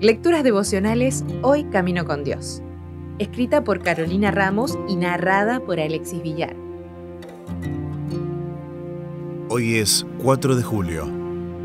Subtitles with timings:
[0.00, 2.62] Lecturas devocionales Hoy Camino con Dios.
[3.18, 6.54] Escrita por Carolina Ramos y narrada por Alexis Villar.
[9.48, 11.10] Hoy es 4 de julio.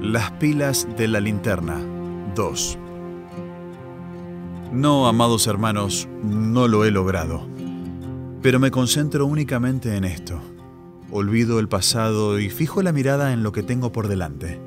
[0.02, 1.80] Las pilas de la linterna
[2.34, 2.80] 2.
[4.72, 7.48] No, amados hermanos, no lo he logrado.
[8.42, 10.42] Pero me concentro únicamente en esto.
[11.12, 14.60] Olvido el pasado y fijo la mirada en lo que tengo por delante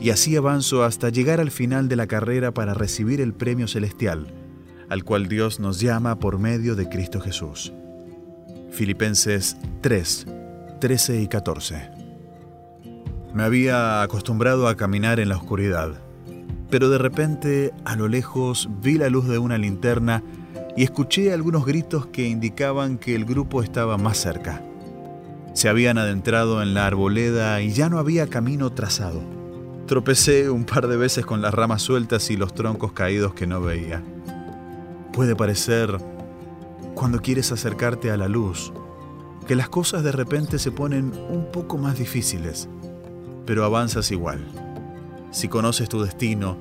[0.00, 4.28] y así avanzo hasta llegar al final de la carrera para recibir el premio celestial,
[4.88, 7.72] al cual Dios nos llama por medio de Cristo Jesús.
[8.70, 10.26] Filipenses 3,
[10.80, 11.90] 13 y 14.
[13.34, 16.00] Me había acostumbrado a caminar en la oscuridad,
[16.70, 20.22] pero de repente a lo lejos vi la luz de una linterna
[20.76, 24.62] y escuché algunos gritos que indicaban que el grupo estaba más cerca.
[25.54, 29.37] Se habían adentrado en la arboleda y ya no había camino trazado.
[29.88, 33.62] Tropecé un par de veces con las ramas sueltas y los troncos caídos que no
[33.62, 34.02] veía.
[35.14, 35.96] Puede parecer,
[36.92, 38.70] cuando quieres acercarte a la luz,
[39.46, 42.68] que las cosas de repente se ponen un poco más difíciles,
[43.46, 44.46] pero avanzas igual.
[45.30, 46.58] Si conoces tu destino,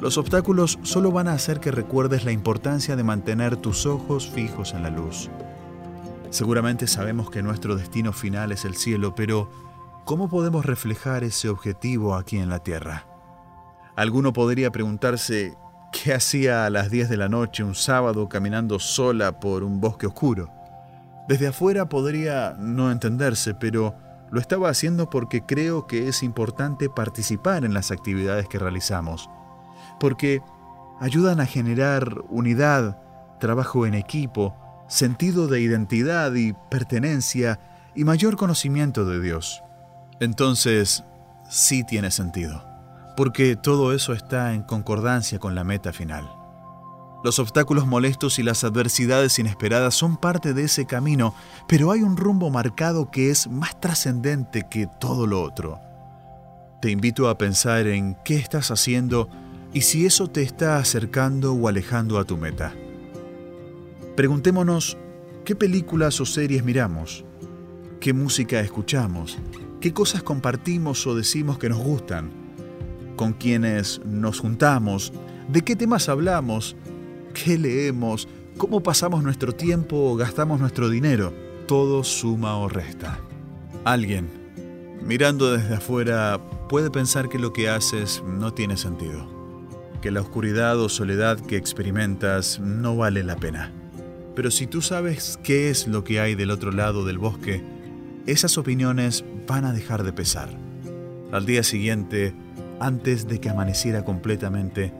[0.00, 4.72] los obstáculos solo van a hacer que recuerdes la importancia de mantener tus ojos fijos
[4.72, 5.28] en la luz.
[6.30, 9.50] Seguramente sabemos que nuestro destino final es el cielo, pero
[10.10, 13.06] ¿Cómo podemos reflejar ese objetivo aquí en la Tierra?
[13.94, 15.56] Alguno podría preguntarse,
[15.92, 20.08] ¿qué hacía a las 10 de la noche un sábado caminando sola por un bosque
[20.08, 20.50] oscuro?
[21.28, 23.94] Desde afuera podría no entenderse, pero
[24.32, 29.30] lo estaba haciendo porque creo que es importante participar en las actividades que realizamos,
[30.00, 30.42] porque
[30.98, 33.00] ayudan a generar unidad,
[33.38, 34.56] trabajo en equipo,
[34.88, 37.60] sentido de identidad y pertenencia
[37.94, 39.62] y mayor conocimiento de Dios
[40.20, 41.02] entonces
[41.48, 42.64] sí tiene sentido,
[43.16, 46.30] porque todo eso está en concordancia con la meta final.
[47.22, 51.34] Los obstáculos molestos y las adversidades inesperadas son parte de ese camino,
[51.68, 55.80] pero hay un rumbo marcado que es más trascendente que todo lo otro.
[56.80, 59.28] Te invito a pensar en qué estás haciendo
[59.74, 62.72] y si eso te está acercando o alejando a tu meta.
[64.16, 64.96] Preguntémonos
[65.44, 67.24] qué películas o series miramos,
[68.00, 69.38] qué música escuchamos,
[69.80, 72.30] qué cosas compartimos o decimos que nos gustan,
[73.16, 75.12] con quienes nos juntamos,
[75.48, 76.76] de qué temas hablamos,
[77.32, 81.32] qué leemos, cómo pasamos nuestro tiempo o gastamos nuestro dinero.
[81.66, 83.20] Todo suma o resta.
[83.84, 84.28] Alguien,
[85.02, 89.26] mirando desde afuera, puede pensar que lo que haces no tiene sentido,
[90.02, 93.72] que la oscuridad o soledad que experimentas no vale la pena.
[94.36, 97.62] Pero si tú sabes qué es lo que hay del otro lado del bosque,
[98.26, 100.48] esas opiniones van a dejar de pesar.
[101.32, 102.32] Al día siguiente,
[102.78, 104.92] antes de que amaneciera completamente,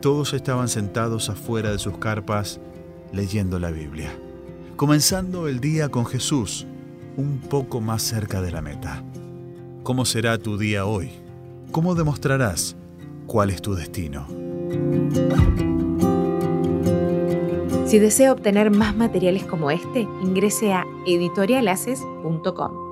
[0.00, 2.58] todos estaban sentados afuera de sus carpas
[3.12, 4.10] leyendo la Biblia,
[4.76, 6.66] comenzando el día con Jesús,
[7.18, 9.02] un poco más cerca de la meta.
[9.82, 11.10] ¿Cómo será tu día hoy?
[11.70, 12.76] ¿Cómo demostrarás
[13.26, 14.26] cuál es tu destino?
[17.84, 22.87] Si desea obtener más materiales como este, ingrese a editorialaces.com.